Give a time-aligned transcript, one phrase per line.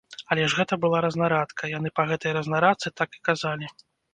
[0.35, 3.75] Але ж гэта была разнарадка, яны па гэтай разнарадцы так і казалі.